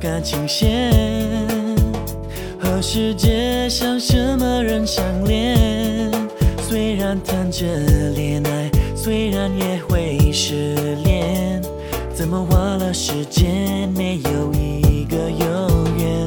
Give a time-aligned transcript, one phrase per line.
[0.00, 0.92] 感情线
[2.60, 6.10] 和世界像什么人相恋？
[6.62, 7.66] 虽然谈着
[8.14, 11.60] 恋爱，虽然也会失恋，
[12.14, 16.26] 怎么花了时间没有一个永远？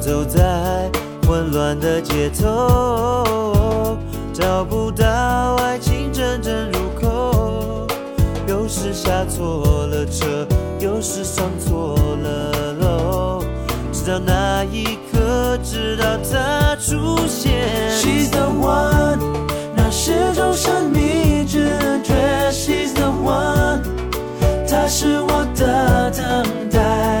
[0.00, 0.90] 走在
[1.26, 3.98] 混乱的街头，
[4.32, 7.86] 找不到爱情真正入口，
[8.48, 10.46] 有时下错了车，
[10.80, 12.49] 有时上错了。
[14.10, 17.52] 到那一刻，直到他出现。
[17.92, 19.20] She's the one，
[19.76, 21.68] 那是种神秘直
[22.02, 22.12] 觉。
[22.50, 23.80] She's the one，
[24.68, 27.19] 她是我的等待。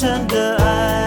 [0.00, 0.99] 真的爱。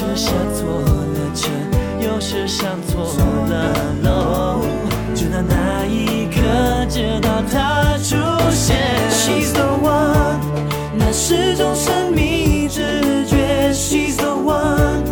[0.00, 1.48] 是下错了车，
[2.00, 3.00] 又是上错
[3.50, 4.60] 了楼。
[5.12, 6.36] 就那那一刻，
[6.88, 8.14] 直到她出
[8.52, 8.76] 现。
[9.10, 10.38] She's the one，
[10.96, 13.72] 那是种神秘直觉。
[13.72, 15.02] She's the one，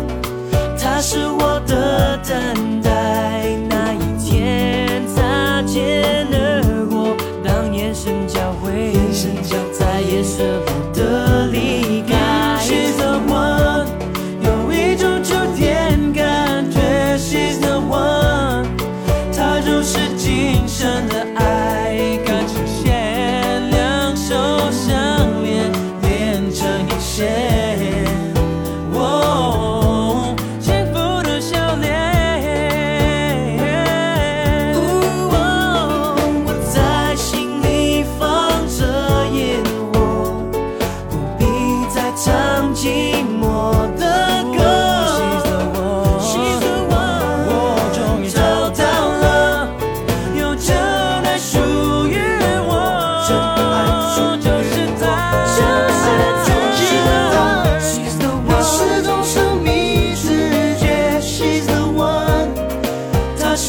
[0.79, 3.43] 她是我的等待。
[3.69, 8.93] 那一天擦肩而过，当眼神交汇，
[9.77, 10.66] 再也舍。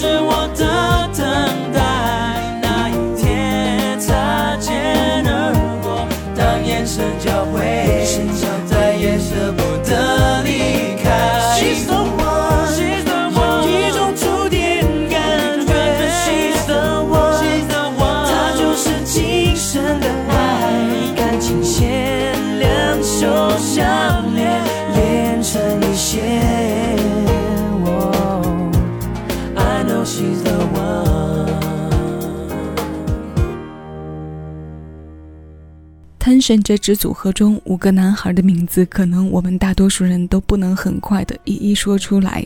[0.09, 0.88] 是我的。
[36.49, 42.43] 甚这支组合中五个男孩的名字，可能我们大多数人都不能很快的一一说出来。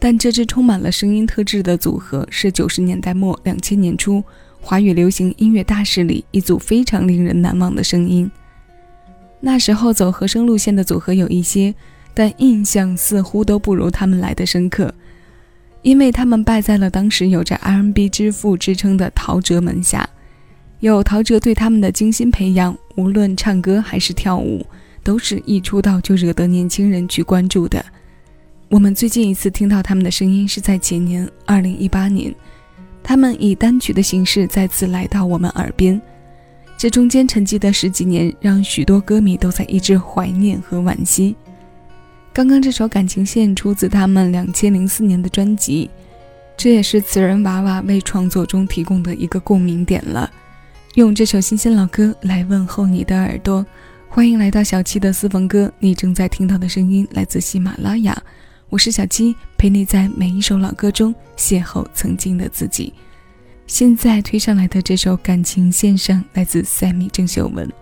[0.00, 4.20] 但这支充满了声音特质的组合，是九十年代末、两千年初
[4.60, 8.28] 华语流行音乐大势里一组非常令人难忘的声音。
[9.38, 11.72] 那时候走和声路线的组合有一些，
[12.14, 14.92] 但印象似乎都不如他们来的深刻，
[15.82, 20.10] 因为他们败在了当时有着 R&B 之父之称的陶喆门下。
[20.80, 24.64] 有陶喆对他们的精心培养，无论唱歌还是跳舞，
[25.02, 27.84] 都是一出道就惹得年轻人去关注的。
[28.68, 32.32] 我们最近一次听到他们的声音是在前年，二零一八年，
[33.02, 36.00] 他们以单曲的形式再次来到我们耳边。
[36.76, 41.34] 这中间沉寂的十几年，让许多歌迷都在一直怀念和惋惜。
[42.32, 45.90] 刚刚这首《感情线》出自他们两千零四年的专辑，
[46.56, 50.30] 这也是词人娃娃为创作中提供的一个共鸣点了。
[50.98, 53.64] 用这首新鲜老歌来问候你的耳朵，
[54.08, 55.72] 欢迎来到小七的私房歌。
[55.78, 58.20] 你正在听到的声音来自喜马拉雅，
[58.68, 62.92] 我是小七，陪你在每一首老歌中邂逅曾经的自己。
[63.68, 67.72] 现在推上来的这首《感情线上》来自赛米郑秀文，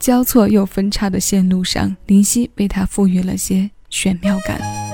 [0.00, 4.89] 交错又分叉的线路上，林夕被他赋予了些玄妙感。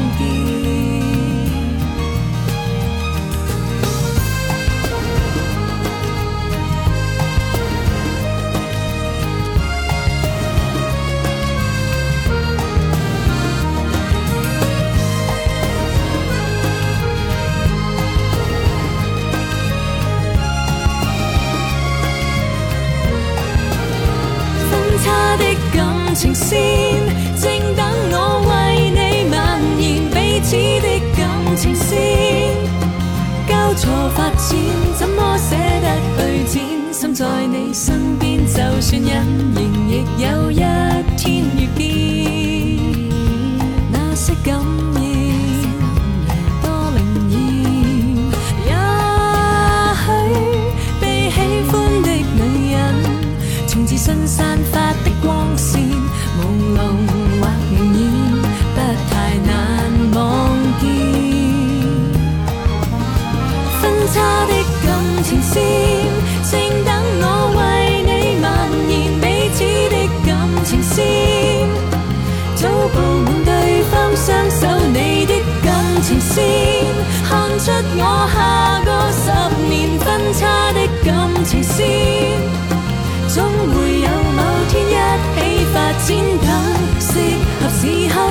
[44.20, 44.79] 色感。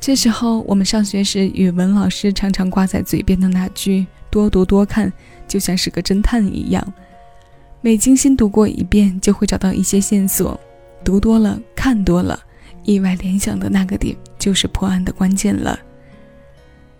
[0.00, 5.12] 这时候，我们上学时语文老师常常挂在嘴边的那句“多读多看”，
[5.46, 6.84] 就像是个侦探一样，
[7.82, 10.58] 每精心读过一遍就会找到一些线索。
[11.04, 12.40] 读多了、看多了，
[12.84, 15.78] 意外联想的那个点就是破案的关键了。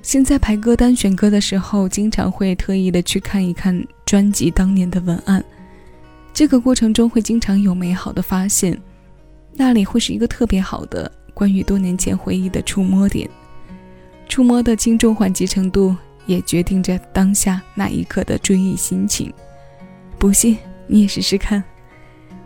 [0.03, 5.43] 现在排歌单选歌的时候，经常会特意的去看一看专辑当年的文案。
[6.35, 8.79] 这个过程中会经常有美好的发现，
[9.55, 13.29] 那里会是一个特别好的关于多年前回忆的触摸点。
[14.29, 19.31] 触摸的轻重缓急程度也决定着当下那一刻的追忆心情。
[20.19, 21.63] 不信你也试试看。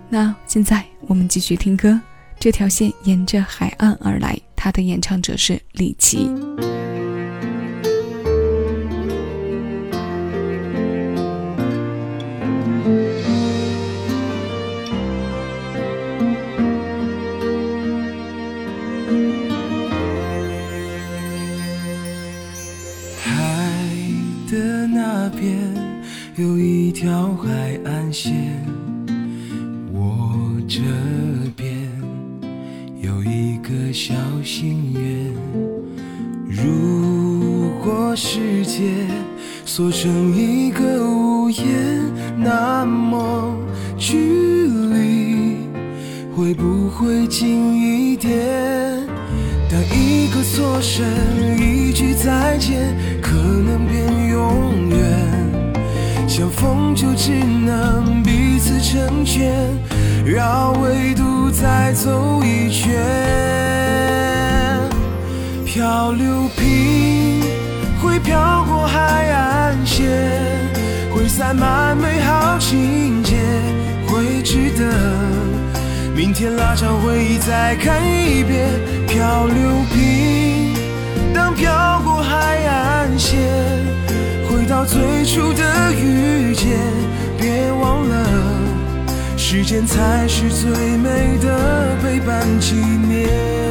[0.08, 2.00] 那现在我们继续听歌，
[2.40, 6.28] 这条线沿着海岸而来，它的演唱者是李琦。
[50.78, 51.06] 说声
[51.58, 56.28] 一句再见可能变永远。
[56.28, 57.32] 相逢就只
[57.64, 59.54] 能彼此成全，
[60.24, 62.92] 绕唯独再走一圈。
[65.64, 67.40] 漂流瓶
[68.02, 70.04] 会飘过海岸线，
[71.14, 73.34] 会散满美好情节，
[74.06, 74.84] 会值得。
[76.14, 78.68] 明天拉长回忆再看一遍，
[79.08, 79.54] 漂流
[79.94, 80.45] 瓶。
[84.46, 86.76] 回到最初的遇见，
[87.40, 88.26] 别忘了，
[89.38, 93.65] 时间才是最美的陪伴纪念。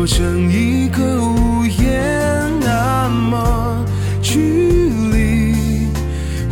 [0.00, 3.84] 坐成一个屋檐，那么
[4.22, 4.38] 距
[4.88, 5.88] 离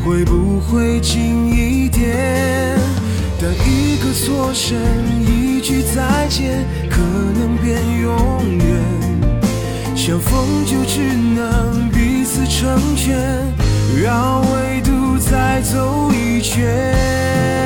[0.04, 2.78] 会不会近一点？
[3.40, 4.76] 当一个错身，
[5.26, 9.40] 一句再见，可能变永远。
[9.96, 11.00] 相逢就只
[11.34, 13.16] 能彼此成全，
[14.02, 17.57] 绕纬度再走一圈。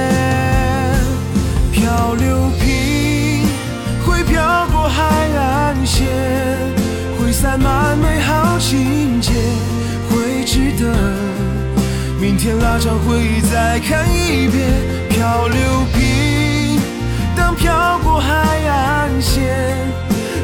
[7.53, 9.31] 塞满美好情节，
[10.09, 10.91] 会值得。
[12.19, 14.67] 明天拉长回忆再看一遍，
[15.11, 15.61] 漂流
[15.93, 16.81] 瓶
[17.37, 18.33] 当飘过海
[18.67, 19.43] 岸线，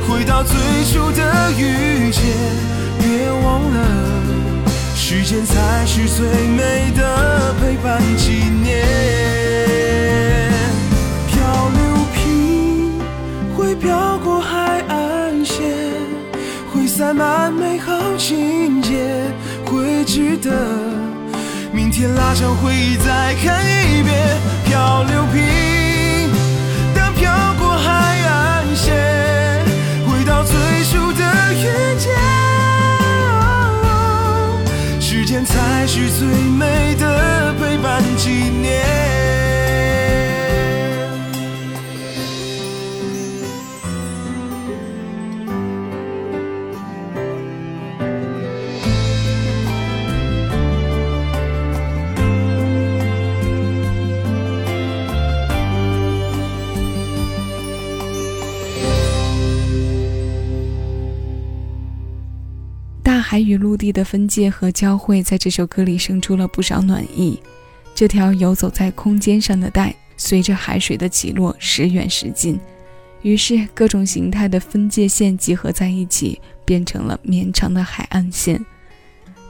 [0.07, 0.55] 回到最
[0.93, 2.21] 初的遇见，
[2.99, 9.48] 别忘了，时间才是最美的陪伴纪念。
[17.15, 19.07] 满美好情节，
[19.65, 20.51] 会值得。
[21.73, 24.39] 明天拉长回忆，再看一遍。
[24.67, 26.31] 漂流瓶，
[26.95, 28.93] 当飘过海岸线，
[30.07, 31.25] 回到最初的
[31.55, 32.15] 遇见。
[35.01, 39.18] 时间才是最美的陪伴纪念。
[63.31, 67.39] 海与陆地的分界和交汇，在这首歌里生出了不少暖意。
[67.95, 72.59] 这条游走在空间上的带，随着海水的起落时远时近，
[73.21, 78.65] 于是各种形态的分界线集合在一起，变成了绵长的海岸线。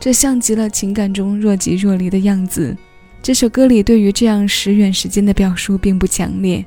[0.00, 2.76] 这像极了情感中若即若离的样子。
[3.22, 6.66] 这首歌里对于这样时远时近的表述并不强烈，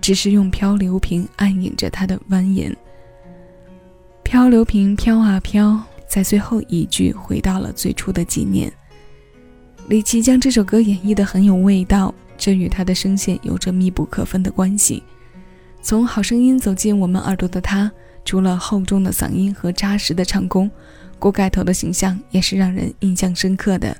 [0.00, 2.72] 只是用漂流瓶暗影着它的蜿蜒。
[4.22, 5.84] 漂流瓶飘啊飘。
[6.06, 8.72] 在最后一句，回到了最初的纪念。
[9.88, 15.02] 李琦将这首歌演绎的很有味道，这与他的声线有着密不可分的关系。
[15.82, 17.90] 从《好声音》走进我们耳朵的他，
[18.24, 20.70] 除了厚重的嗓音和扎实的唱功，
[21.18, 23.94] 锅盖头的形象也是让人印象深刻的。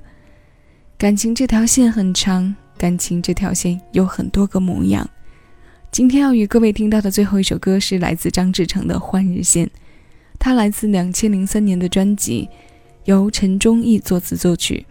[0.97, 5.09] 感情这条线很长，感情这条线有很多个模样。
[5.91, 9.67] 今天要与各位听到的最后一首歌是来自张志成的《换日线》。
[10.45, 12.47] 它来自两千零三年的专辑，
[13.07, 14.85] 由陈忠义作词作曲，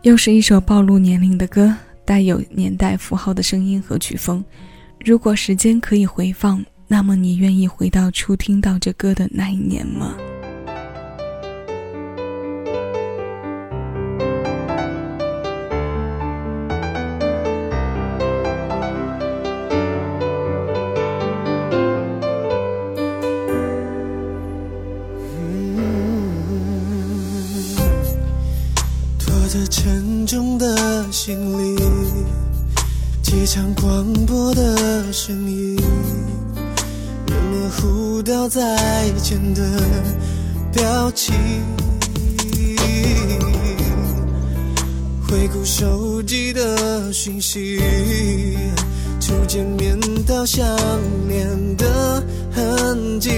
[0.00, 4.42] 又是一首暴露年龄的歌，带有年代符号的声音和曲风。
[5.04, 10.16] 如果时间可以回放，那么你愿意回到初听到这歌的那一年吗？
[29.56, 30.76] 这沉重的
[31.12, 31.38] 行
[31.76, 31.80] 李，
[33.22, 35.76] 机场广播的声音，
[37.28, 39.62] 人们互道再见的
[40.72, 41.32] 表情，
[45.28, 47.78] 回顾手机的讯息，
[49.20, 49.96] 逐见面
[50.26, 50.66] 到想
[51.28, 51.46] 念
[51.76, 52.20] 的
[52.50, 53.30] 痕迹，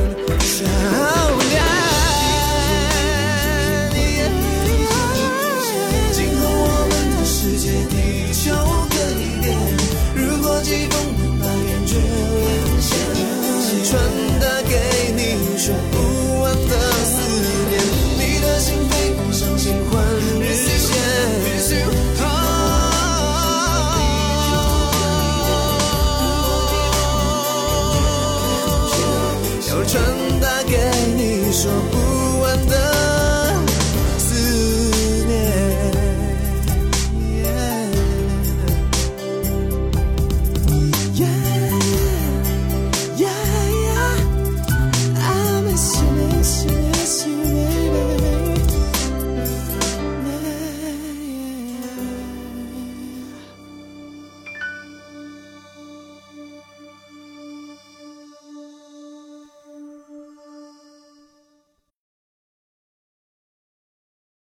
[31.62, 32.22] 说不。